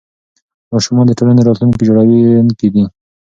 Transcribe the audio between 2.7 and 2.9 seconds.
دي.